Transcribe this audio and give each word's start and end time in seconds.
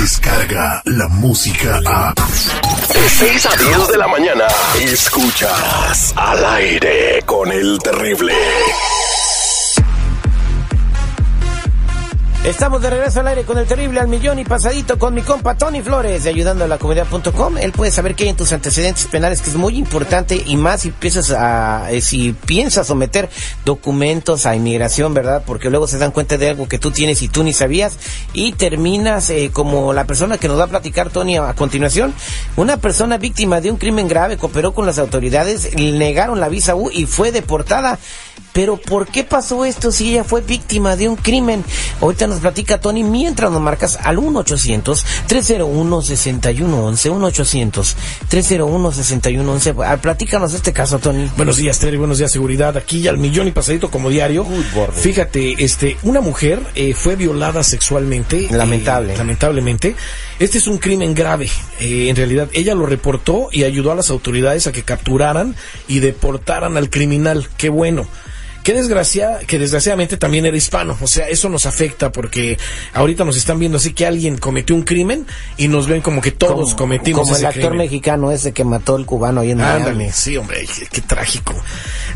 Descarga 0.00 0.80
la 0.86 1.08
música 1.08 1.78
a. 1.86 2.14
De 2.14 3.06
6 3.06 3.46
a 3.46 3.56
10 3.56 3.88
de 3.88 3.98
la 3.98 4.08
mañana. 4.08 4.46
Escuchas 4.80 6.14
al 6.16 6.42
aire 6.42 7.22
con 7.26 7.52
el 7.52 7.78
terrible. 7.80 8.32
Estamos 12.44 12.80
de 12.80 12.88
regreso 12.88 13.20
al 13.20 13.28
aire 13.28 13.44
con 13.44 13.58
el 13.58 13.66
terrible 13.66 14.00
al 14.00 14.08
millón 14.08 14.38
y 14.38 14.46
pasadito 14.46 14.98
con 14.98 15.12
mi 15.12 15.20
compa 15.20 15.58
Tony 15.58 15.82
Flores 15.82 16.24
de 16.24 16.30
ayudando 16.30 16.64
a 16.64 16.68
la 16.68 16.78
comunidad.com. 16.78 17.58
Él 17.58 17.72
puede 17.72 17.90
saber 17.90 18.14
qué 18.14 18.24
hay 18.24 18.30
en 18.30 18.36
tus 18.36 18.54
antecedentes 18.54 19.08
penales, 19.08 19.42
que 19.42 19.50
es 19.50 19.56
muy 19.56 19.76
importante 19.76 20.42
y 20.46 20.56
más 20.56 20.80
si 20.80 20.90
piensas 20.90 21.32
a, 21.32 21.92
eh, 21.92 22.00
si 22.00 22.32
piensas 22.32 22.86
someter 22.86 23.28
documentos 23.66 24.46
a 24.46 24.56
inmigración, 24.56 25.12
¿verdad? 25.12 25.42
Porque 25.46 25.68
luego 25.68 25.86
se 25.86 25.98
dan 25.98 26.12
cuenta 26.12 26.38
de 26.38 26.48
algo 26.48 26.66
que 26.66 26.78
tú 26.78 26.90
tienes 26.90 27.20
y 27.20 27.28
tú 27.28 27.44
ni 27.44 27.52
sabías 27.52 27.98
y 28.32 28.52
terminas 28.52 29.28
eh, 29.28 29.50
como 29.52 29.92
la 29.92 30.06
persona 30.06 30.38
que 30.38 30.48
nos 30.48 30.58
va 30.58 30.64
a 30.64 30.68
platicar 30.68 31.10
Tony 31.10 31.36
a, 31.36 31.50
a 31.50 31.54
continuación. 31.54 32.14
Una 32.56 32.78
persona 32.78 33.18
víctima 33.18 33.60
de 33.60 33.70
un 33.70 33.76
crimen 33.76 34.08
grave 34.08 34.38
cooperó 34.38 34.72
con 34.72 34.86
las 34.86 34.98
autoridades, 34.98 35.76
negaron 35.76 36.40
la 36.40 36.48
visa 36.48 36.74
U 36.74 36.90
y 36.90 37.04
fue 37.04 37.32
deportada. 37.32 37.98
Pero 38.52 38.76
¿por 38.76 39.06
qué 39.06 39.22
pasó 39.22 39.64
esto 39.64 39.92
si 39.92 40.10
ella 40.10 40.24
fue 40.24 40.40
víctima 40.40 40.96
de 40.96 41.08
un 41.08 41.16
crimen? 41.16 41.64
Ahorita 42.00 42.26
nos 42.30 42.40
platica 42.40 42.80
Tony 42.80 43.04
mientras 43.04 43.50
nos 43.50 43.60
marcas 43.60 43.98
al 44.02 44.16
1-800-301-6111. 44.16 47.10
1-800-301-6111. 48.30 49.84
Ah, 49.86 49.96
Platícanos 49.98 50.54
este 50.54 50.72
caso, 50.72 50.98
Tony. 50.98 51.30
Buenos 51.36 51.56
días, 51.56 51.78
Terry. 51.78 51.96
Buenos 51.96 52.18
días, 52.18 52.32
seguridad. 52.32 52.76
Aquí 52.76 53.06
al 53.08 53.18
millón 53.18 53.48
y 53.48 53.52
pasadito 53.52 53.90
como 53.90 54.10
diario. 54.10 54.46
Fíjate, 54.92 55.62
este, 55.62 55.96
una 56.02 56.20
mujer 56.20 56.60
eh, 56.74 56.94
fue 56.94 57.16
violada 57.16 57.62
sexualmente. 57.62 58.46
eh, 58.46 58.48
Lamentable. 58.50 59.16
lamentablemente. 59.16 59.94
Este 60.38 60.58
es 60.58 60.66
un 60.66 60.78
crimen 60.78 61.14
grave. 61.14 61.48
Eh, 61.80 62.08
en 62.08 62.16
realidad, 62.16 62.48
ella 62.52 62.74
lo 62.74 62.86
reportó 62.86 63.48
y 63.52 63.64
ayudó 63.64 63.92
a 63.92 63.94
las 63.94 64.10
autoridades 64.10 64.66
a 64.66 64.72
que 64.72 64.82
capturaran 64.82 65.54
y 65.88 66.00
deportaran 66.00 66.76
al 66.76 66.90
criminal. 66.90 67.48
Qué 67.56 67.68
bueno. 67.68 68.06
Qué 68.62 68.74
desgracia, 68.74 69.38
que 69.46 69.58
desgraciadamente 69.58 70.18
también 70.18 70.44
era 70.44 70.54
hispano. 70.56 70.96
O 71.00 71.06
sea, 71.06 71.28
eso 71.28 71.48
nos 71.48 71.64
afecta 71.64 72.12
porque 72.12 72.58
ahorita 72.92 73.24
nos 73.24 73.36
están 73.38 73.58
viendo 73.58 73.78
así 73.78 73.94
que 73.94 74.06
alguien 74.06 74.36
cometió 74.36 74.76
un 74.76 74.82
crimen 74.82 75.26
y 75.56 75.68
nos 75.68 75.86
ven 75.88 76.02
como 76.02 76.20
que 76.20 76.30
todos 76.30 76.74
Como- 76.74 76.76
cometimos 76.76 77.22
Como 77.22 77.32
ese 77.32 77.40
el 77.42 77.46
actor 77.46 77.62
crimen. 77.70 77.78
mexicano 77.78 78.30
ese 78.32 78.52
que 78.52 78.64
mató 78.64 78.96
el 78.96 79.06
cubano 79.06 79.40
ahí 79.40 79.52
en 79.52 79.58
Miami. 79.58 79.78
Ándale, 79.80 80.12
sí, 80.12 80.36
hombre, 80.36 80.66
qué, 80.66 80.86
qué 80.86 81.00
trágico. 81.00 81.54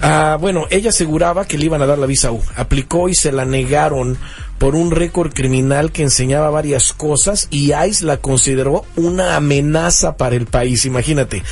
Ah, 0.02 0.36
bueno, 0.38 0.66
ella 0.70 0.90
aseguraba 0.90 1.46
que 1.46 1.56
le 1.56 1.64
iban 1.64 1.80
a 1.80 1.86
dar 1.86 1.98
la 1.98 2.06
visa 2.06 2.30
U. 2.30 2.42
Aplicó 2.56 3.08
y 3.08 3.14
se 3.14 3.32
la 3.32 3.46
negaron 3.46 4.18
por 4.58 4.74
un 4.74 4.90
récord 4.90 5.32
criminal 5.32 5.92
que 5.92 6.02
enseñaba 6.02 6.50
varias 6.50 6.92
cosas 6.92 7.48
y 7.50 7.72
ICE 7.74 8.04
la 8.04 8.18
consideró 8.18 8.84
una 8.96 9.36
amenaza 9.36 10.16
para 10.16 10.36
el 10.36 10.46
país, 10.46 10.84
imagínate. 10.84 11.42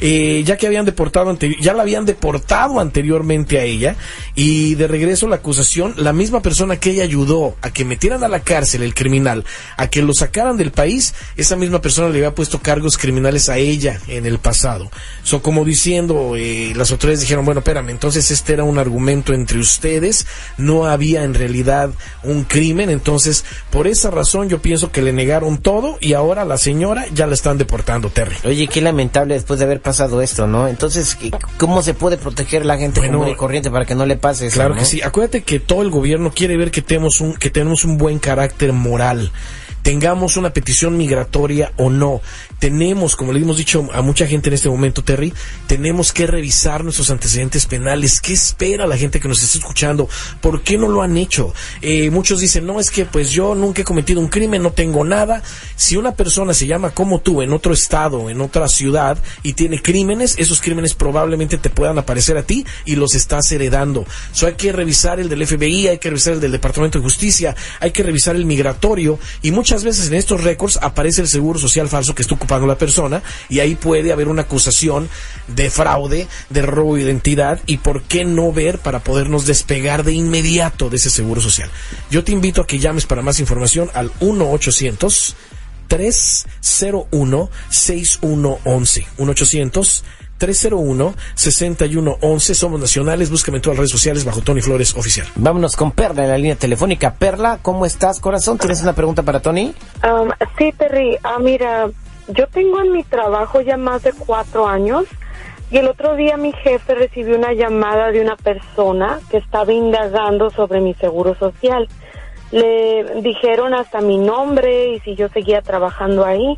Eh, 0.00 0.42
ya 0.44 0.56
que 0.56 0.66
habían 0.66 0.84
deportado, 0.84 1.36
ya 1.60 1.74
la 1.74 1.82
habían 1.82 2.04
deportado 2.04 2.80
anteriormente 2.80 3.60
a 3.60 3.64
ella 3.64 3.96
y 4.34 4.74
de 4.74 4.88
regreso 4.88 5.28
la 5.28 5.36
acusación, 5.36 5.94
la 5.96 6.12
misma 6.12 6.42
persona 6.42 6.76
que 6.76 6.90
ella 6.90 7.04
ayudó 7.04 7.56
a 7.62 7.70
que 7.70 7.84
metieran 7.84 8.24
a 8.24 8.28
la 8.28 8.40
cárcel 8.40 8.82
el 8.82 8.94
criminal, 8.94 9.44
a 9.76 9.88
que 9.88 10.02
lo 10.02 10.12
sacaran 10.14 10.56
del 10.56 10.72
país, 10.72 11.14
esa 11.36 11.56
misma 11.56 11.80
persona 11.80 12.08
le 12.08 12.18
había 12.18 12.34
puesto 12.34 12.60
cargos 12.60 12.98
criminales 12.98 13.48
a 13.48 13.58
ella 13.58 14.00
en 14.08 14.26
el 14.26 14.38
pasado. 14.38 14.90
So, 15.22 15.42
como 15.42 15.64
diciendo, 15.64 16.34
eh, 16.36 16.72
las 16.74 16.90
autoridades 16.90 17.20
dijeron, 17.20 17.44
bueno, 17.44 17.60
espérame, 17.60 17.90
entonces 17.90 18.30
este 18.30 18.54
era 18.54 18.64
un 18.64 18.78
argumento 18.78 19.32
entre 19.32 19.58
ustedes, 19.58 20.26
no 20.58 20.86
había 20.86 21.24
en 21.24 21.34
realidad 21.34 21.90
un 22.22 22.44
crimen, 22.52 22.90
entonces 22.90 23.46
por 23.70 23.86
esa 23.86 24.10
razón 24.10 24.50
yo 24.50 24.60
pienso 24.60 24.92
que 24.92 25.00
le 25.00 25.14
negaron 25.14 25.56
todo 25.56 25.96
y 26.00 26.12
ahora 26.12 26.44
la 26.44 26.58
señora 26.58 27.06
ya 27.14 27.26
la 27.26 27.32
están 27.32 27.56
deportando, 27.56 28.10
Terry. 28.10 28.36
Oye, 28.44 28.68
qué 28.68 28.82
lamentable 28.82 29.32
después 29.34 29.58
de 29.58 29.64
haber 29.64 29.80
pasado 29.80 30.20
esto, 30.20 30.46
¿no? 30.46 30.68
Entonces, 30.68 31.14
¿qué- 31.14 31.30
¿cómo 31.56 31.80
se 31.80 31.94
puede 31.94 32.18
proteger 32.18 32.66
la 32.66 32.76
gente 32.76 33.00
Bueno, 33.00 33.20
común 33.20 33.32
y 33.32 33.36
corriente 33.36 33.70
para 33.70 33.86
que 33.86 33.94
no 33.94 34.04
le 34.04 34.16
pase 34.16 34.48
eso? 34.48 34.56
Claro 34.56 34.74
¿no? 34.74 34.80
que 34.80 34.84
sí. 34.84 35.00
Acuérdate 35.00 35.42
que 35.44 35.60
todo 35.60 35.80
el 35.80 35.88
gobierno 35.90 36.30
quiere 36.34 36.58
ver 36.58 36.70
que 36.70 36.82
tenemos 36.82 37.22
un, 37.22 37.34
que 37.36 37.48
tenemos 37.48 37.84
un 37.86 37.96
buen 37.96 38.18
carácter 38.18 38.72
moral. 38.74 39.32
Tengamos 39.82 40.36
una 40.36 40.50
petición 40.52 40.96
migratoria 40.96 41.72
o 41.76 41.88
no. 41.90 42.20
Tenemos, 42.62 43.16
como 43.16 43.32
le 43.32 43.40
hemos 43.40 43.56
dicho 43.56 43.88
a 43.92 44.02
mucha 44.02 44.24
gente 44.24 44.48
en 44.48 44.54
este 44.54 44.68
momento, 44.68 45.02
Terry, 45.02 45.34
tenemos 45.66 46.12
que 46.12 46.28
revisar 46.28 46.84
nuestros 46.84 47.10
antecedentes 47.10 47.66
penales. 47.66 48.20
¿Qué 48.20 48.32
espera 48.32 48.86
la 48.86 48.96
gente 48.96 49.18
que 49.18 49.26
nos 49.26 49.42
está 49.42 49.58
escuchando? 49.58 50.08
¿Por 50.40 50.62
qué 50.62 50.78
no 50.78 50.86
lo 50.86 51.02
han 51.02 51.16
hecho? 51.16 51.52
Eh, 51.80 52.08
muchos 52.10 52.38
dicen, 52.38 52.64
no, 52.64 52.78
es 52.78 52.92
que 52.92 53.04
pues 53.04 53.32
yo 53.32 53.56
nunca 53.56 53.82
he 53.82 53.84
cometido 53.84 54.20
un 54.20 54.28
crimen, 54.28 54.62
no 54.62 54.70
tengo 54.70 55.02
nada. 55.04 55.42
Si 55.74 55.96
una 55.96 56.14
persona 56.14 56.54
se 56.54 56.68
llama 56.68 56.90
como 56.90 57.20
tú 57.20 57.42
en 57.42 57.52
otro 57.52 57.74
estado, 57.74 58.30
en 58.30 58.40
otra 58.40 58.68
ciudad 58.68 59.18
y 59.42 59.54
tiene 59.54 59.82
crímenes, 59.82 60.36
esos 60.38 60.60
crímenes 60.60 60.94
probablemente 60.94 61.58
te 61.58 61.68
puedan 61.68 61.98
aparecer 61.98 62.36
a 62.36 62.44
ti 62.44 62.64
y 62.84 62.94
los 62.94 63.16
estás 63.16 63.50
heredando. 63.50 64.06
So 64.30 64.46
hay 64.46 64.54
que 64.54 64.70
revisar 64.70 65.18
el 65.18 65.28
del 65.28 65.44
FBI, 65.44 65.88
hay 65.88 65.98
que 65.98 66.10
revisar 66.10 66.34
el 66.34 66.40
del 66.40 66.52
Departamento 66.52 67.00
de 67.00 67.02
Justicia, 67.02 67.56
hay 67.80 67.90
que 67.90 68.04
revisar 68.04 68.36
el 68.36 68.46
migratorio 68.46 69.18
y 69.42 69.50
muchas 69.50 69.82
veces 69.82 70.06
en 70.06 70.14
estos 70.14 70.44
récords 70.44 70.78
aparece 70.80 71.22
el 71.22 71.26
seguro 71.26 71.58
social 71.58 71.88
falso 71.88 72.14
que 72.14 72.22
está 72.22 72.36
ocupando 72.36 72.51
la 72.60 72.78
persona 72.78 73.22
y 73.48 73.60
ahí 73.60 73.74
puede 73.74 74.12
haber 74.12 74.28
una 74.28 74.42
acusación 74.42 75.08
de 75.48 75.70
fraude, 75.70 76.28
de 76.50 76.62
robo 76.62 76.96
de 76.96 77.02
identidad 77.02 77.60
y 77.66 77.78
por 77.78 78.02
qué 78.02 78.24
no 78.24 78.52
ver 78.52 78.78
para 78.78 79.00
podernos 79.00 79.46
despegar 79.46 80.04
de 80.04 80.12
inmediato 80.12 80.90
de 80.90 80.96
ese 80.96 81.10
seguro 81.10 81.40
social. 81.40 81.70
Yo 82.10 82.24
te 82.24 82.32
invito 82.32 82.62
a 82.62 82.66
que 82.66 82.78
llames 82.78 83.06
para 83.06 83.22
más 83.22 83.40
información 83.40 83.90
al 83.94 84.12
1 84.20 84.50
800 84.50 85.36
301 85.88 87.50
6111 87.70 89.06
1 89.18 89.30
800 89.30 90.04
301-6111. 90.42 92.54
Somos 92.54 92.80
nacionales. 92.80 93.30
Búscame 93.30 93.58
en 93.58 93.62
todas 93.62 93.76
las 93.76 93.82
redes 93.82 93.92
sociales 93.92 94.24
bajo 94.24 94.40
Tony 94.40 94.60
Flores 94.60 94.96
Oficial. 94.96 95.28
Vámonos 95.36 95.76
con 95.76 95.92
Perla 95.92 96.24
en 96.24 96.30
la 96.30 96.36
línea 96.36 96.56
telefónica. 96.56 97.14
Perla, 97.14 97.60
¿cómo 97.62 97.86
estás, 97.86 98.18
corazón? 98.18 98.58
¿Tienes 98.58 98.82
una 98.82 98.94
pregunta 98.94 99.22
para 99.22 99.38
Tony? 99.40 99.72
Um, 100.02 100.30
sí, 100.58 100.74
Terry. 100.76 101.16
Ah, 101.22 101.38
mira, 101.38 101.88
yo 102.28 102.46
tengo 102.46 102.80
en 102.80 102.92
mi 102.92 103.02
trabajo 103.04 103.60
ya 103.60 103.76
más 103.76 104.02
de 104.02 104.12
cuatro 104.12 104.66
años 104.66 105.06
y 105.70 105.78
el 105.78 105.88
otro 105.88 106.16
día 106.16 106.36
mi 106.36 106.52
jefe 106.52 106.94
recibió 106.94 107.36
una 107.36 107.54
llamada 107.54 108.10
de 108.12 108.20
una 108.20 108.36
persona 108.36 109.20
que 109.30 109.38
estaba 109.38 109.72
indagando 109.72 110.50
sobre 110.50 110.80
mi 110.80 110.92
seguro 110.94 111.34
social. 111.34 111.88
Le 112.50 113.22
dijeron 113.22 113.72
hasta 113.72 114.02
mi 114.02 114.18
nombre 114.18 114.90
y 114.90 115.00
si 115.00 115.14
yo 115.14 115.30
seguía 115.30 115.62
trabajando 115.62 116.26
ahí. 116.26 116.56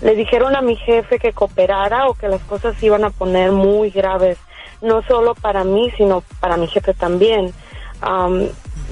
Le 0.00 0.16
dijeron 0.16 0.56
a 0.56 0.62
mi 0.62 0.76
jefe 0.76 1.18
que 1.18 1.32
cooperara 1.32 2.08
o 2.08 2.14
que 2.14 2.28
las 2.28 2.40
cosas 2.42 2.74
se 2.78 2.86
iban 2.86 3.04
a 3.04 3.10
poner 3.10 3.52
muy 3.52 3.90
graves, 3.90 4.38
no 4.80 5.02
solo 5.02 5.34
para 5.34 5.62
mí, 5.62 5.90
sino 5.98 6.22
para 6.40 6.56
mi 6.56 6.66
jefe 6.66 6.94
también. 6.94 7.52
Am, 8.00 8.48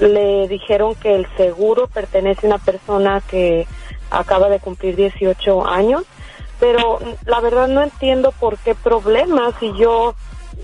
le 0.07 0.47
dijeron 0.47 0.95
que 0.95 1.15
el 1.15 1.27
seguro 1.37 1.87
pertenece 1.87 2.45
a 2.45 2.49
una 2.49 2.57
persona 2.57 3.21
que 3.21 3.67
acaba 4.11 4.49
de 4.49 4.59
cumplir 4.59 4.95
18 4.95 5.67
años, 5.67 6.03
pero 6.59 6.99
la 7.25 7.39
verdad 7.39 7.67
no 7.67 7.81
entiendo 7.81 8.31
por 8.31 8.57
qué 8.57 8.75
problemas 8.75 9.53
si 9.59 9.73
yo 9.73 10.15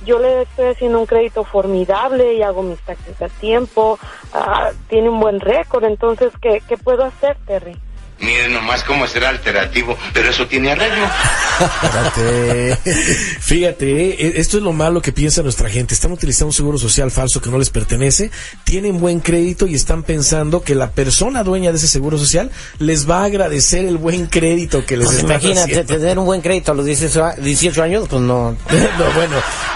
yo 0.05 0.19
le 0.19 0.43
estoy 0.43 0.67
haciendo 0.67 0.99
un 0.99 1.05
crédito 1.05 1.43
formidable 1.43 2.35
y 2.35 2.43
hago 2.43 2.61
mis 2.61 2.79
taxes 2.79 3.21
a 3.21 3.27
tiempo, 3.27 3.97
ah, 4.33 4.69
tiene 4.87 5.09
un 5.09 5.19
buen 5.19 5.39
récord, 5.39 5.83
entonces 5.83 6.31
¿qué, 6.41 6.61
qué 6.67 6.77
puedo 6.77 7.03
hacer, 7.03 7.37
Terry? 7.45 7.75
Miren 8.21 8.53
nomás 8.53 8.83
cómo 8.83 9.07
será 9.07 9.29
alternativo, 9.29 9.97
pero 10.13 10.29
eso 10.29 10.45
tiene 10.47 10.71
arreglo. 10.71 11.07
Fíjate, 13.39 14.25
eh, 14.27 14.33
esto 14.35 14.57
es 14.57 14.63
lo 14.63 14.73
malo 14.73 15.01
que 15.01 15.11
piensa 15.11 15.41
nuestra 15.41 15.69
gente. 15.69 15.93
Están 15.93 16.11
utilizando 16.11 16.47
un 16.47 16.53
seguro 16.53 16.77
social 16.77 17.11
falso 17.11 17.41
que 17.41 17.49
no 17.49 17.57
les 17.57 17.69
pertenece, 17.69 18.31
tienen 18.63 18.99
buen 18.99 19.19
crédito 19.21 19.67
y 19.67 19.75
están 19.75 20.03
pensando 20.03 20.61
que 20.61 20.75
la 20.75 20.91
persona 20.91 21.43
dueña 21.43 21.71
de 21.71 21.77
ese 21.77 21.87
seguro 21.87 22.17
social 22.17 22.51
les 22.79 23.09
va 23.09 23.21
a 23.21 23.25
agradecer 23.25 23.85
el 23.85 23.97
buen 23.97 24.27
crédito 24.27 24.85
que 24.85 24.97
les 24.97 25.07
Pues 25.07 25.17
están 25.19 25.31
imagínate, 25.31 25.71
haciendo. 25.71 25.93
tener 25.97 26.19
un 26.19 26.25
buen 26.25 26.41
crédito 26.41 26.71
a 26.71 26.75
los 26.75 26.85
18, 26.85 27.23
a- 27.25 27.35
18 27.35 27.83
años, 27.83 28.07
pues 28.09 28.21
no. 28.21 28.51
No, 28.99 29.05
bueno, 29.15 29.35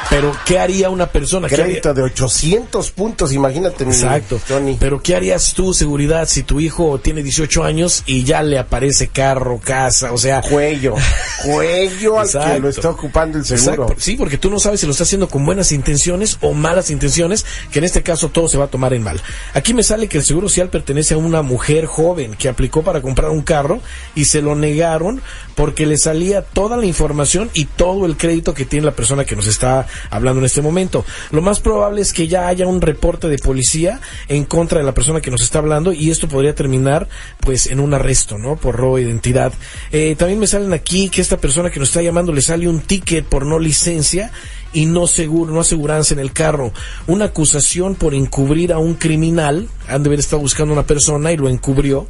pero 0.10 0.36
¿qué 0.46 0.60
haría 0.60 0.90
una 0.90 1.08
persona? 1.08 1.48
¿Qué 1.48 1.56
haría- 1.56 1.66
Crédito 1.68 1.94
de 1.94 2.02
800 2.04 2.92
puntos, 2.92 3.32
imagínate. 3.32 3.86
mi 3.86 3.92
Exacto. 3.94 4.40
Tony. 4.48 4.76
Pero 4.80 5.02
¿qué 5.02 5.16
harías 5.16 5.54
tú, 5.54 5.74
seguridad, 5.74 6.28
si 6.28 6.44
tu 6.44 6.60
hijo 6.60 7.00
tiene 7.00 7.24
18 7.24 7.64
años 7.64 8.04
y 8.06 8.24
ya 8.24 8.33
le 8.42 8.58
aparece 8.58 9.10
carro, 9.10 9.60
casa, 9.64 10.12
o 10.14 10.18
sea... 10.18 10.42
Cuello. 10.42 10.96
Cuello 11.44 12.20
al 12.20 12.30
que 12.30 12.60
lo 12.60 12.70
está 12.70 12.90
ocupando 12.90 13.38
el 13.38 13.46
seguro. 13.46 13.84
Exacto. 13.84 13.96
Sí, 13.98 14.16
porque 14.16 14.38
tú 14.38 14.50
no 14.50 14.60
sabes 14.60 14.80
si 14.80 14.86
lo 14.86 14.92
está 14.92 15.04
haciendo 15.04 15.28
con 15.28 15.46
buenas 15.46 15.72
intenciones 15.72 16.38
o 16.42 16.54
malas 16.54 16.90
intenciones, 16.90 17.46
que 17.72 17.80
en 17.80 17.86
este 17.86 18.02
caso 18.02 18.30
todo 18.30 18.48
se 18.48 18.58
va 18.58 18.66
a 18.66 18.70
tomar 18.70 18.94
en 18.94 19.04
mal. 19.04 19.22
Aquí 19.54 19.74
me 19.74 19.84
sale 19.84 20.08
que 20.08 20.18
el 20.18 20.24
seguro 20.24 20.48
social 20.48 20.70
pertenece 20.70 21.14
a 21.14 21.18
una 21.18 21.42
mujer 21.42 21.86
joven 21.86 22.36
que 22.36 22.50
aplicó 22.50 22.82
para 22.84 23.02
comprar 23.02 23.30
un 23.30 23.42
carro 23.42 23.82
y 24.16 24.26
se 24.26 24.42
lo 24.42 24.56
negaron 24.56 25.22
porque 25.56 25.86
le 25.86 25.98
salía 25.98 26.42
toda 26.42 26.78
la 26.78 26.86
información 26.86 27.50
y 27.54 27.66
todo 27.66 28.06
el 28.06 28.18
crédito 28.18 28.54
que 28.54 28.66
tiene 28.66 28.86
la 28.86 28.96
persona 28.96 29.26
que 29.26 29.36
nos 29.36 29.48
está 29.48 29.88
hablando 30.10 30.40
en 30.40 30.46
este 30.46 30.62
momento. 30.62 31.06
Lo 31.32 31.42
más 31.42 31.60
probable 31.60 32.02
es 32.02 32.14
que 32.14 32.28
ya 32.28 32.48
haya 32.48 32.68
un 32.68 32.82
reporte 32.82 33.28
de 33.28 33.38
policía 33.38 34.02
en 34.28 34.46
contra 34.46 34.80
de 34.80 34.86
la 34.86 34.94
persona 34.94 35.22
que 35.22 35.32
nos 35.32 35.42
está 35.42 35.60
hablando 35.60 35.94
y 35.94 36.12
esto 36.12 36.28
podría 36.28 36.56
terminar 36.56 37.08
pues 37.40 37.68
en 37.68 37.80
un 37.80 37.94
arresto, 37.94 38.38
¿no? 38.38 38.56
Por 38.56 38.76
robo 38.76 38.98
de 38.98 39.04
identidad. 39.04 39.54
Eh, 39.92 40.16
también 40.18 40.40
me 40.40 40.48
salen 40.48 40.74
aquí 40.74 41.10
que 41.10 41.22
esta 41.22 41.38
persona 41.38 41.70
que 41.70 41.80
nos 41.80 41.90
está 41.90 42.02
llamando 42.02 42.34
le 42.34 42.42
sale 42.42 42.68
un 42.68 42.82
ticket 42.82 43.26
por 43.26 43.46
no 43.46 43.60
licencia 43.60 44.32
y 44.74 44.88
no 44.88 45.08
seguro, 45.08 45.54
no 45.54 45.62
aseguranza 45.62 46.14
en 46.14 46.20
el 46.20 46.34
carro. 46.34 46.74
Una 47.08 47.26
acusación 47.26 47.96
por 47.96 48.14
encubrir 48.14 48.74
a 48.74 48.80
un 48.80 48.96
criminal, 48.96 49.70
han 49.88 50.04
de 50.04 50.10
haber 50.10 50.20
estado 50.20 50.42
buscando 50.42 50.74
a 50.74 50.78
una 50.78 50.88
persona 50.88 51.32
y 51.32 51.38
lo 51.38 51.48
encubrió, 51.48 52.08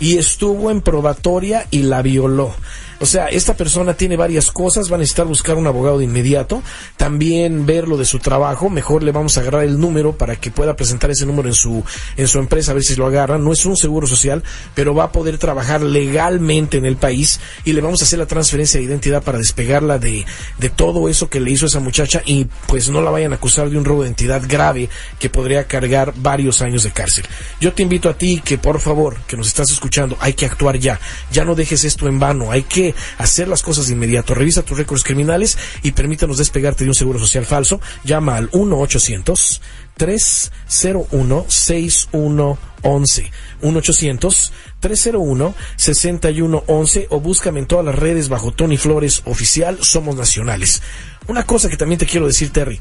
y 0.00 0.16
estuvo 0.16 0.70
en 0.70 0.80
probatoria 0.80 1.66
y 1.70 1.82
la 1.82 2.02
violó. 2.02 2.54
O 3.02 3.06
sea, 3.06 3.28
esta 3.28 3.54
persona 3.54 3.94
tiene 3.94 4.16
varias 4.16 4.50
cosas, 4.50 4.92
va 4.92 4.96
a 4.96 4.98
necesitar 4.98 5.26
buscar 5.26 5.56
un 5.56 5.66
abogado 5.66 5.98
de 5.98 6.04
inmediato, 6.04 6.62
también 6.98 7.64
ver 7.64 7.88
lo 7.88 7.96
de 7.96 8.04
su 8.04 8.18
trabajo, 8.18 8.68
mejor 8.68 9.02
le 9.02 9.10
vamos 9.10 9.38
a 9.38 9.40
agarrar 9.40 9.64
el 9.64 9.80
número 9.80 10.18
para 10.18 10.36
que 10.36 10.50
pueda 10.50 10.76
presentar 10.76 11.10
ese 11.10 11.24
número 11.24 11.48
en 11.48 11.54
su, 11.54 11.82
en 12.18 12.28
su 12.28 12.38
empresa, 12.38 12.72
a 12.72 12.74
ver 12.74 12.84
si 12.84 12.96
lo 12.96 13.06
agarran. 13.06 13.42
No 13.42 13.54
es 13.54 13.64
un 13.64 13.78
seguro 13.78 14.06
social, 14.06 14.42
pero 14.74 14.94
va 14.94 15.04
a 15.04 15.12
poder 15.12 15.38
trabajar 15.38 15.80
legalmente 15.80 16.76
en 16.76 16.84
el 16.84 16.96
país 16.96 17.40
y 17.64 17.72
le 17.72 17.80
vamos 17.80 18.02
a 18.02 18.04
hacer 18.04 18.18
la 18.18 18.26
transferencia 18.26 18.78
de 18.78 18.84
identidad 18.84 19.22
para 19.22 19.38
despegarla 19.38 19.98
de, 19.98 20.26
de 20.58 20.68
todo 20.68 21.08
eso 21.08 21.30
que 21.30 21.40
le 21.40 21.52
hizo 21.52 21.66
esa 21.66 21.80
muchacha 21.80 22.22
y 22.26 22.48
pues 22.66 22.90
no 22.90 23.00
la 23.00 23.10
vayan 23.10 23.32
a 23.32 23.36
acusar 23.36 23.70
de 23.70 23.78
un 23.78 23.84
robo 23.86 24.02
de 24.02 24.08
identidad 24.08 24.42
grave 24.46 24.90
que 25.18 25.30
podría 25.30 25.64
cargar 25.64 26.12
varios 26.16 26.60
años 26.60 26.82
de 26.82 26.90
cárcel. 26.90 27.24
Yo 27.62 27.72
te 27.72 27.82
invito 27.82 28.10
a 28.10 28.18
ti 28.18 28.42
que 28.44 28.58
por 28.58 28.78
favor, 28.78 29.16
que 29.26 29.38
nos 29.38 29.46
estás 29.46 29.70
escuchando, 29.70 30.18
hay 30.20 30.34
que 30.34 30.44
actuar 30.44 30.78
ya. 30.78 31.00
Ya 31.32 31.46
no 31.46 31.54
dejes 31.54 31.84
esto 31.84 32.06
en 32.06 32.18
vano, 32.18 32.50
hay 32.50 32.64
que 32.64 32.89
hacer 33.18 33.48
las 33.48 33.62
cosas 33.62 33.86
de 33.86 33.94
inmediato. 33.94 34.34
Revisa 34.34 34.62
tus 34.62 34.78
récords 34.78 35.04
criminales 35.04 35.58
y 35.82 35.92
permítanos 35.92 36.38
despegarte 36.38 36.84
de 36.84 36.90
un 36.90 36.94
seguro 36.94 37.18
social 37.18 37.46
falso. 37.46 37.80
Llama 38.04 38.36
al 38.36 38.50
1-800. 38.50 39.60
301 39.96 41.44
6111 41.48 43.32
1-800 43.60 44.50
301 44.80 45.54
6111 45.76 47.06
o 47.10 47.20
búscame 47.20 47.60
en 47.60 47.66
todas 47.66 47.84
las 47.84 47.94
redes 47.94 48.30
bajo 48.30 48.50
Tony 48.50 48.78
Flores 48.78 49.20
Oficial, 49.26 49.78
somos 49.82 50.16
nacionales. 50.16 50.80
Una 51.26 51.44
cosa 51.44 51.68
que 51.68 51.76
también 51.76 51.98
te 51.98 52.06
quiero 52.06 52.26
decir, 52.26 52.50
Terry 52.50 52.80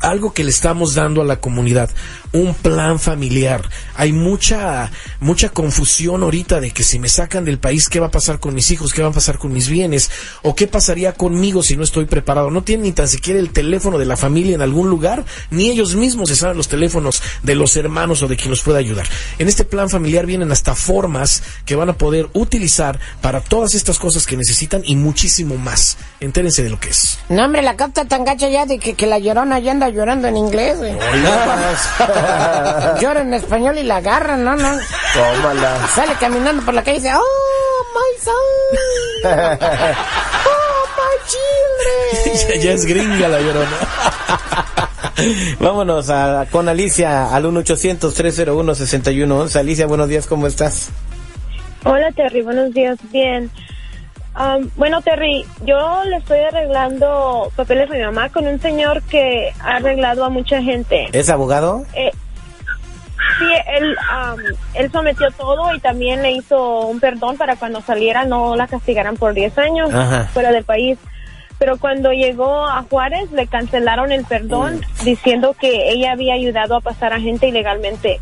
algo 0.00 0.32
que 0.32 0.44
le 0.44 0.50
estamos 0.50 0.94
dando 0.94 1.22
a 1.22 1.24
la 1.24 1.40
comunidad, 1.40 1.90
un 2.34 2.52
plan 2.52 2.98
familiar. 2.98 3.62
Hay 3.94 4.12
mucha 4.12 4.90
mucha 5.20 5.48
confusión 5.48 6.22
ahorita 6.22 6.60
de 6.60 6.72
que 6.72 6.82
si 6.82 6.98
me 6.98 7.08
sacan 7.08 7.44
del 7.44 7.58
país, 7.58 7.88
¿qué 7.88 8.00
va 8.00 8.08
a 8.08 8.10
pasar 8.10 8.40
con 8.40 8.54
mis 8.54 8.70
hijos? 8.72 8.92
¿Qué 8.92 9.02
va 9.02 9.08
a 9.08 9.12
pasar 9.12 9.38
con 9.38 9.52
mis 9.52 9.68
bienes? 9.68 10.10
¿O 10.42 10.54
qué 10.54 10.66
pasaría 10.66 11.12
conmigo 11.12 11.62
si 11.62 11.76
no 11.76 11.84
estoy 11.84 12.06
preparado? 12.06 12.50
No 12.50 12.62
tienen 12.62 12.84
ni 12.84 12.92
tan 12.92 13.08
siquiera 13.08 13.38
el 13.38 13.50
teléfono 13.50 13.98
de 13.98 14.04
la 14.04 14.16
familia 14.16 14.56
en 14.56 14.62
algún 14.62 14.90
lugar, 14.90 15.24
ni 15.50 15.70
ellos 15.70 15.94
mismos 15.94 16.28
se 16.28 16.36
saben 16.36 16.56
los 16.56 16.68
teléfonos 16.68 17.22
de 17.44 17.54
los 17.54 17.76
hermanos 17.76 18.22
o 18.22 18.28
de 18.28 18.36
quien 18.36 18.50
los 18.50 18.62
pueda 18.62 18.80
ayudar. 18.80 19.06
En 19.38 19.46
este 19.46 19.64
plan 19.64 19.88
familiar 19.88 20.26
vienen 20.26 20.50
hasta 20.50 20.74
formas 20.74 21.42
que 21.64 21.76
van 21.76 21.88
a 21.88 21.94
poder 21.94 22.28
utilizar 22.32 22.98
para 23.20 23.40
todas 23.40 23.74
estas 23.74 24.00
cosas 24.00 24.26
que 24.26 24.36
necesitan 24.36 24.82
y 24.84 24.96
muchísimo 24.96 25.56
más. 25.56 25.96
Entérense 26.18 26.64
de 26.64 26.70
lo 26.70 26.80
que 26.80 26.90
es. 26.90 27.18
No, 27.28 27.44
hombre, 27.44 27.62
la 27.62 27.76
capta 27.76 28.06
tan 28.06 28.24
gacha 28.24 28.48
ya 28.48 28.66
de 28.66 28.80
que, 28.80 28.94
que 28.94 29.06
la 29.06 29.20
llorona 29.20 29.60
ya 29.60 29.70
anda 29.70 29.88
llorando 29.88 30.26
en 30.26 30.36
inglés, 30.36 30.78
güey. 30.78 30.94
Llora 33.00 33.22
en 33.22 33.34
español 33.34 33.76
y 33.78 33.82
la 33.82 33.96
agarran, 33.96 34.44
¿no? 34.44 34.54
no. 34.56 34.78
Tómala. 35.14 35.88
Sale 35.94 36.14
caminando 36.18 36.64
por 36.64 36.72
la 36.74 36.82
calle 36.82 36.98
y 36.98 37.00
dice, 37.00 37.14
¡Oh, 37.14 37.84
my 37.94 38.22
son! 38.22 38.34
¡Oh, 40.46 40.86
my 40.96 41.16
children! 41.28 42.48
ya, 42.48 42.56
ya 42.56 42.72
es 42.72 42.84
gringa 42.84 43.28
la 43.28 43.40
llorona. 43.40 43.76
Vámonos 45.60 46.10
a, 46.10 46.46
con 46.50 46.68
Alicia 46.68 47.32
al 47.34 47.44
1-800-301-6111. 47.44 49.56
Alicia, 49.56 49.86
buenos 49.86 50.08
días, 50.08 50.26
¿cómo 50.26 50.46
estás? 50.46 50.90
Hola 51.84 52.12
Terry, 52.12 52.42
buenos 52.42 52.72
días, 52.72 52.98
bien. 53.12 53.50
Um, 54.36 54.68
bueno 54.76 55.00
Terry, 55.00 55.46
yo 55.64 56.02
le 56.04 56.16
estoy 56.16 56.40
arreglando 56.40 57.52
papeles 57.54 57.88
a 57.88 57.94
mi 57.94 58.02
mamá 58.02 58.30
con 58.30 58.46
un 58.46 58.60
señor 58.60 59.02
que 59.02 59.52
ha 59.60 59.76
arreglado 59.76 60.24
a 60.24 60.28
mucha 60.28 60.60
gente. 60.60 61.08
¿Es 61.12 61.30
abogado? 61.30 61.84
Eh, 61.94 62.10
sí, 63.38 63.44
él, 63.76 63.96
um, 63.96 64.40
él 64.74 64.90
sometió 64.90 65.30
todo 65.30 65.72
y 65.74 65.78
también 65.78 66.22
le 66.22 66.32
hizo 66.32 66.80
un 66.86 66.98
perdón 66.98 67.36
para 67.36 67.54
cuando 67.54 67.80
saliera 67.80 68.24
no 68.24 68.56
la 68.56 68.66
castigaran 68.66 69.16
por 69.16 69.34
10 69.34 69.56
años 69.58 69.94
Ajá. 69.94 70.24
fuera 70.32 70.50
del 70.50 70.64
país. 70.64 70.98
Pero 71.60 71.78
cuando 71.78 72.10
llegó 72.10 72.66
a 72.66 72.82
Juárez 72.90 73.30
le 73.30 73.46
cancelaron 73.46 74.10
el 74.10 74.24
perdón 74.24 74.80
diciendo 75.04 75.54
que 75.58 75.90
ella 75.92 76.10
había 76.10 76.34
ayudado 76.34 76.74
a 76.74 76.80
pasar 76.80 77.12
a 77.12 77.20
gente 77.20 77.46
ilegalmente. 77.46 78.20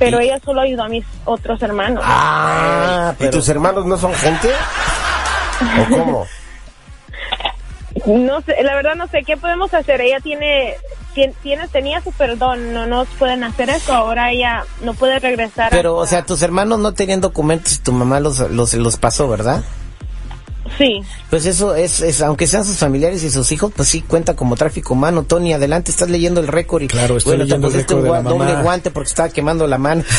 Pero 0.00 0.18
ella 0.18 0.40
solo 0.42 0.62
ayudó 0.62 0.84
a 0.84 0.88
mis 0.88 1.04
otros 1.26 1.62
hermanos. 1.62 2.02
Ah, 2.04 3.14
¿Y 3.20 3.28
tus 3.28 3.48
hermanos 3.50 3.84
no 3.84 3.96
son 3.98 4.12
gente? 4.14 4.48
¿O 5.60 5.96
cómo? 5.96 6.26
No 8.06 8.40
sé, 8.42 8.56
la 8.62 8.74
verdad 8.74 8.94
no 8.94 9.06
sé 9.08 9.22
qué 9.26 9.36
podemos 9.36 9.74
hacer. 9.74 10.00
Ella 10.00 10.20
tiene, 10.20 10.74
tien- 11.14 11.34
tiene, 11.42 11.68
tenía 11.68 12.00
su 12.00 12.12
perdón, 12.12 12.72
no 12.72 12.86
nos 12.86 13.08
pueden 13.18 13.44
hacer 13.44 13.68
eso. 13.68 13.92
Ahora 13.92 14.30
ella 14.30 14.64
no 14.82 14.94
puede 14.94 15.18
regresar. 15.18 15.70
Pero, 15.70 15.96
o 15.96 16.06
sea, 16.06 16.24
tus 16.24 16.40
hermanos 16.42 16.78
no 16.78 16.94
tenían 16.94 17.20
documentos 17.20 17.74
y 17.74 17.78
tu 17.78 17.92
mamá 17.92 18.20
los, 18.20 18.38
los, 18.50 18.74
los 18.74 18.96
pasó, 18.96 19.28
¿verdad? 19.28 19.62
Sí. 20.80 21.02
Pues 21.30 21.46
eso 21.46 21.74
es, 21.76 22.00
es, 22.00 22.22
aunque 22.22 22.46
sean 22.48 22.64
sus 22.64 22.76
familiares 22.76 23.22
y 23.22 23.30
sus 23.30 23.52
hijos, 23.52 23.72
pues 23.76 23.88
sí 23.88 24.00
cuenta 24.02 24.34
como 24.34 24.56
tráfico 24.56 24.94
humano. 24.94 25.22
Tony, 25.22 25.52
adelante, 25.52 25.92
estás 25.92 26.10
leyendo 26.10 26.40
el 26.40 26.48
récord 26.48 26.82
y 26.82 26.88
Claro, 26.88 27.18
estoy 27.18 27.32
bueno, 27.36 27.44
te 27.44 27.48
leyendo 27.50 27.68
el 27.68 27.72
pusiste 27.74 27.94
récord 27.94 27.98
un 27.98 28.04
de 28.04 28.10
la 28.10 28.20
gua- 28.28 28.32
doble 28.38 28.52
mamá. 28.52 28.62
guante 28.62 28.90
porque 28.90 29.08
estaba 29.08 29.28
quemando 29.28 29.66
la 29.68 29.78
mano. 29.78 30.02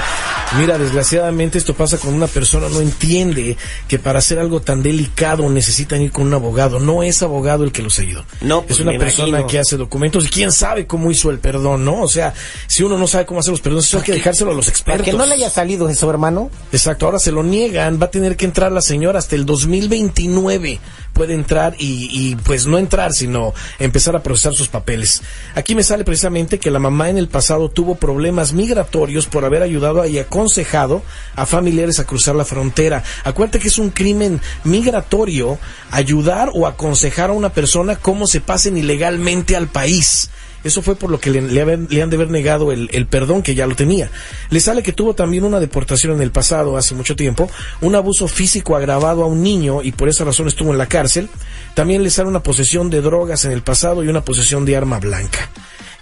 Mira, 0.58 0.78
desgraciadamente 0.78 1.58
esto 1.58 1.74
pasa 1.74 1.96
con 1.98 2.12
una 2.12 2.26
persona, 2.26 2.68
no 2.68 2.80
entiende 2.80 3.56
que 3.86 3.98
para 4.00 4.18
hacer 4.18 4.38
algo 4.40 4.60
tan 4.60 4.82
delicado 4.82 5.48
necesitan 5.48 6.02
ir 6.02 6.10
con 6.10 6.26
un 6.26 6.34
abogado. 6.34 6.80
No 6.80 7.04
es 7.04 7.22
abogado 7.22 7.62
el 7.62 7.70
que 7.70 7.82
los 7.82 7.98
ayudó. 8.00 8.24
No, 8.40 8.62
pues 8.62 8.80
es 8.80 8.86
una 8.86 8.98
persona 8.98 9.28
imagino. 9.28 9.46
que 9.48 9.58
hace 9.60 9.76
documentos 9.76 10.26
y 10.26 10.28
quién 10.28 10.50
sabe 10.50 10.86
cómo 10.88 11.10
hizo 11.10 11.30
el 11.30 11.38
perdón, 11.38 11.84
¿no? 11.84 12.02
O 12.02 12.08
sea, 12.08 12.34
si 12.66 12.82
uno 12.82 12.98
no 12.98 13.06
sabe 13.06 13.26
cómo 13.26 13.38
hacer 13.40 13.52
los 13.52 13.60
perdones, 13.60 13.84
eso 13.86 13.98
hay 13.98 14.02
que 14.04 14.12
dejárselo 14.12 14.50
a 14.50 14.54
los 14.54 14.64
Para 14.66 14.70
expertos. 14.72 15.04
que 15.06 15.12
no 15.12 15.24
le 15.24 15.34
haya 15.34 15.50
salido 15.50 15.88
eso, 15.88 16.10
hermano. 16.10 16.50
Exacto, 16.72 17.06
ahora 17.06 17.20
se 17.20 17.30
lo 17.30 17.44
niegan, 17.44 18.00
va 18.02 18.06
a 18.06 18.10
tener 18.10 18.36
que 18.36 18.44
entrar 18.44 18.72
la 18.72 18.80
señora 18.80 19.20
hasta 19.20 19.36
el 19.36 19.46
2029. 19.80 20.80
Puede 21.12 21.34
entrar 21.34 21.74
y, 21.78 22.08
y, 22.10 22.36
pues 22.36 22.66
no 22.66 22.78
entrar, 22.78 23.12
sino 23.12 23.52
empezar 23.78 24.14
a 24.16 24.22
procesar 24.22 24.54
sus 24.54 24.68
papeles. 24.68 25.22
Aquí 25.54 25.74
me 25.74 25.82
sale 25.82 26.04
precisamente 26.04 26.58
que 26.58 26.70
la 26.70 26.78
mamá 26.78 27.10
en 27.10 27.18
el 27.18 27.28
pasado 27.28 27.68
tuvo 27.68 27.96
problemas 27.96 28.52
migratorios 28.52 29.26
por 29.26 29.44
haber 29.44 29.62
ayudado 29.62 30.06
y 30.06 30.18
aconsejado 30.18 31.02
a 31.34 31.46
familiares 31.46 31.98
a 31.98 32.06
cruzar 32.06 32.36
la 32.36 32.44
frontera. 32.44 33.02
Acuérdate 33.24 33.58
que 33.58 33.68
es 33.68 33.78
un 33.78 33.90
crimen 33.90 34.40
migratorio 34.64 35.58
ayudar 35.90 36.50
o 36.54 36.66
aconsejar 36.66 37.30
a 37.30 37.34
una 37.34 37.52
persona 37.52 37.96
cómo 37.96 38.26
se 38.26 38.40
pasen 38.40 38.76
ilegalmente 38.76 39.56
al 39.56 39.68
país. 39.68 40.30
Eso 40.64 40.82
fue 40.82 40.96
por 40.96 41.10
lo 41.10 41.18
que 41.18 41.30
le, 41.30 41.62
han 41.62 41.86
de 41.88 42.16
haber 42.16 42.30
negado 42.30 42.72
el, 42.72 42.88
el 42.92 43.06
perdón 43.06 43.42
que 43.42 43.54
ya 43.54 43.66
lo 43.66 43.74
tenía. 43.74 44.10
Le 44.50 44.60
sale 44.60 44.82
que 44.82 44.92
tuvo 44.92 45.14
también 45.14 45.44
una 45.44 45.60
deportación 45.60 46.14
en 46.14 46.22
el 46.22 46.30
pasado, 46.30 46.76
hace 46.76 46.94
mucho 46.94 47.16
tiempo, 47.16 47.50
un 47.80 47.94
abuso 47.94 48.28
físico 48.28 48.76
agravado 48.76 49.22
a 49.22 49.26
un 49.26 49.42
niño 49.42 49.82
y 49.82 49.92
por 49.92 50.08
esa 50.08 50.24
razón 50.24 50.48
estuvo 50.48 50.72
en 50.72 50.78
la 50.78 50.86
cárcel. 50.86 51.28
También 51.74 52.02
le 52.02 52.10
sale 52.10 52.28
una 52.28 52.42
posesión 52.42 52.90
de 52.90 53.00
drogas 53.00 53.44
en 53.44 53.52
el 53.52 53.62
pasado 53.62 54.04
y 54.04 54.08
una 54.08 54.24
posesión 54.24 54.64
de 54.64 54.76
arma 54.76 54.98
blanca. 54.98 55.48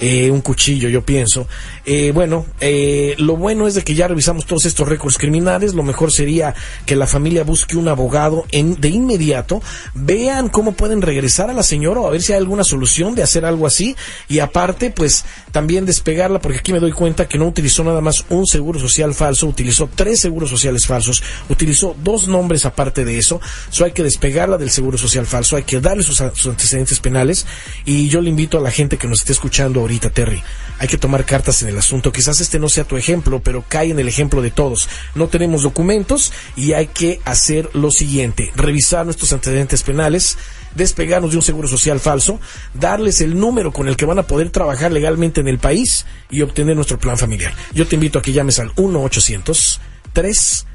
Eh, 0.00 0.30
un 0.30 0.40
cuchillo, 0.40 0.88
yo 0.88 1.02
pienso. 1.02 1.48
Eh, 1.84 2.12
bueno, 2.12 2.46
eh, 2.60 3.14
lo 3.18 3.36
bueno 3.36 3.66
es 3.66 3.74
de 3.74 3.82
que 3.82 3.94
ya 3.94 4.06
revisamos 4.06 4.46
todos 4.46 4.64
estos 4.66 4.88
récords 4.88 5.18
criminales. 5.18 5.74
Lo 5.74 5.82
mejor 5.82 6.12
sería 6.12 6.54
que 6.86 6.94
la 6.94 7.06
familia 7.06 7.42
busque 7.42 7.76
un 7.76 7.88
abogado 7.88 8.44
en, 8.52 8.80
de 8.80 8.88
inmediato. 8.88 9.60
Vean 9.94 10.48
cómo 10.48 10.72
pueden 10.72 11.02
regresar 11.02 11.50
a 11.50 11.52
la 11.52 11.62
señora 11.62 12.00
o 12.00 12.06
a 12.06 12.10
ver 12.10 12.22
si 12.22 12.32
hay 12.32 12.38
alguna 12.38 12.64
solución 12.64 13.14
de 13.14 13.22
hacer 13.22 13.44
algo 13.44 13.66
así. 13.66 13.96
Y 14.28 14.38
aparte, 14.38 14.90
pues 14.90 15.24
también 15.50 15.84
despegarla, 15.84 16.40
porque 16.40 16.58
aquí 16.58 16.72
me 16.72 16.80
doy 16.80 16.92
cuenta 16.92 17.26
que 17.26 17.38
no 17.38 17.46
utilizó 17.46 17.82
nada 17.82 18.00
más 18.00 18.24
un 18.28 18.46
seguro 18.46 18.78
social 18.78 19.14
falso, 19.14 19.46
utilizó 19.46 19.88
tres 19.92 20.20
seguros 20.20 20.50
sociales 20.50 20.86
falsos, 20.86 21.22
utilizó 21.48 21.96
dos 22.04 22.28
nombres 22.28 22.64
aparte 22.66 23.04
de 23.04 23.18
eso. 23.18 23.40
So 23.70 23.84
hay 23.84 23.92
que 23.92 24.04
despegarla 24.04 24.58
del 24.58 24.70
seguro 24.70 24.96
social 24.96 25.26
falso, 25.26 25.56
hay 25.56 25.64
que 25.64 25.80
darle 25.80 26.04
sus, 26.04 26.22
sus 26.34 26.46
antecedentes 26.46 27.00
penales. 27.00 27.46
Y 27.84 28.08
yo 28.08 28.20
le 28.20 28.30
invito 28.30 28.58
a 28.58 28.60
la 28.60 28.70
gente 28.70 28.96
que 28.96 29.08
nos 29.08 29.20
esté 29.20 29.32
escuchando 29.32 29.88
ahorita, 29.88 30.11
Terry, 30.11 30.42
hay 30.78 30.87
que 30.87 30.99
tomar 30.99 31.25
cartas 31.25 31.62
en 31.62 31.68
el 31.68 31.78
asunto. 31.78 32.12
Quizás 32.12 32.40
este 32.40 32.59
no 32.59 32.68
sea 32.68 32.85
tu 32.85 32.97
ejemplo, 32.97 33.40
pero 33.40 33.64
cae 33.66 33.90
en 33.90 33.99
el 33.99 34.07
ejemplo 34.07 34.42
de 34.42 34.50
todos. 34.50 34.88
No 35.14 35.28
tenemos 35.28 35.62
documentos 35.62 36.33
y 36.57 36.75
hay 36.75 36.88
que 36.88 37.21
hacer 37.25 37.71
lo 37.73 37.90
siguiente, 37.90 38.52
revisar 38.54 39.04
nuestros 39.07 39.33
antecedentes 39.33 39.83
penales, 39.83 40.37
despegarnos 40.75 41.30
de 41.30 41.38
un 41.38 41.42
seguro 41.42 41.68
social 41.68 42.00
falso, 42.00 42.38
darles 42.75 43.21
el 43.21 43.38
número 43.38 43.73
con 43.73 43.88
el 43.88 43.97
que 43.97 44.04
van 44.04 44.18
a 44.18 44.26
poder 44.26 44.50
trabajar 44.50 44.92
legalmente 44.92 45.40
en 45.40 45.49
el 45.49 45.59
país 45.59 46.04
y 46.30 46.42
obtener 46.42 46.76
nuestro 46.76 46.99
plan 46.99 47.18
familiar. 47.18 47.54
Yo 47.73 47.87
te 47.87 47.97
invito 47.97 48.18
a 48.18 48.23
que 48.23 48.33
llames 48.33 48.59
al 48.59 48.73
1 48.76 49.02
800 49.02 49.80
3 50.12 50.66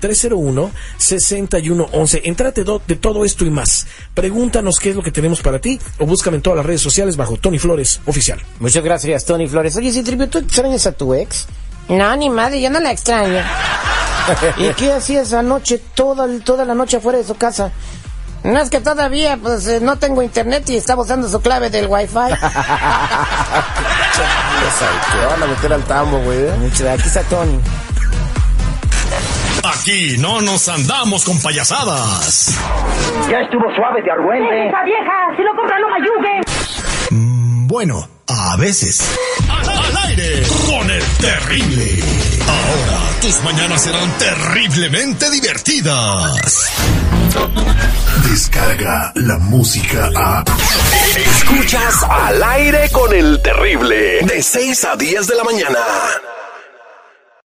301-6111. 0.00 0.70
1-800-301-6111. 0.98 2.20
Entrate 2.24 2.64
de 2.64 2.96
todo 2.96 3.24
esto 3.24 3.44
y 3.44 3.50
más. 3.50 3.86
Pregúntanos 4.14 4.78
qué 4.78 4.90
es 4.90 4.96
lo 4.96 5.02
que 5.02 5.10
tenemos 5.10 5.40
para 5.40 5.58
ti 5.60 5.78
o 5.98 6.06
búscame 6.06 6.36
en 6.36 6.42
todas 6.42 6.56
las 6.58 6.66
redes 6.66 6.80
sociales 6.80 7.16
bajo 7.16 7.36
Tony 7.36 7.58
Flores 7.58 8.00
Oficial. 8.06 8.40
Muchas 8.60 8.82
gracias, 8.84 9.24
Tony 9.24 9.46
Flores. 9.48 9.76
Oye, 9.76 9.92
si 9.92 10.02
Trivio, 10.02 10.28
¿tú 10.28 10.38
extrañas 10.38 10.86
a 10.86 10.92
tu 10.92 11.14
ex? 11.14 11.46
No, 11.88 12.14
ni 12.16 12.28
madre, 12.30 12.60
yo 12.60 12.70
no 12.70 12.80
la 12.80 12.92
extraño. 12.92 13.40
¿Y 14.58 14.68
qué 14.74 14.92
hacías 14.92 15.32
anoche, 15.32 15.78
toda, 15.94 16.26
toda 16.44 16.64
la 16.64 16.74
noche 16.74 16.98
afuera 16.98 17.18
de 17.18 17.24
su 17.24 17.34
casa? 17.34 17.72
No 18.44 18.60
es 18.60 18.70
que 18.70 18.80
todavía, 18.80 19.36
pues, 19.36 19.66
eh, 19.66 19.80
no 19.80 19.96
tengo 19.98 20.22
internet 20.22 20.68
y 20.70 20.76
estaba 20.76 21.02
usando 21.02 21.28
su 21.28 21.40
clave 21.40 21.70
del 21.70 21.86
wifi. 21.88 22.14
¿Qué 25.12 25.26
van 25.26 25.42
a 25.42 25.46
meter 25.46 25.72
al 25.72 25.82
tambo, 25.84 26.20
güey? 26.20 26.38
eh? 26.38 26.52
Aquí 26.92 27.08
está 27.08 27.22
Tony. 27.24 27.58
Aquí 29.74 30.16
no 30.18 30.40
nos 30.40 30.66
andamos 30.68 31.24
con 31.24 31.40
payasadas. 31.42 32.58
Ya 33.30 33.40
estuvo 33.40 33.64
suave 33.74 34.00
de 34.02 34.10
argüente. 34.10 34.68
¡Esa 34.68 34.82
vieja! 34.82 35.36
¡Si 35.36 35.42
lo 35.42 35.54
compra, 35.54 35.78
no 35.78 35.88
me 35.90 35.96
ayude! 35.96 36.40
Mm, 37.10 37.66
bueno, 37.66 38.08
a 38.28 38.56
veces. 38.56 39.14
Al, 39.48 39.68
al 39.68 39.96
aire 40.08 40.42
con 40.66 40.90
el 40.90 41.02
terrible. 41.18 42.02
Ahora 42.48 42.98
tus 43.20 43.42
mañanas 43.42 43.82
serán 43.82 44.10
terriblemente 44.18 45.30
divertidas. 45.30 46.72
Descarga 48.30 49.12
la 49.16 49.38
música 49.38 50.10
a. 50.16 50.44
Escuchas 51.14 52.02
al 52.04 52.42
aire 52.42 52.88
con 52.90 53.12
el 53.12 53.42
terrible. 53.42 54.20
De 54.22 54.42
6 54.42 54.84
a 54.86 54.96
10 54.96 55.26
de 55.26 55.34
la 55.34 55.44
mañana. 55.44 55.78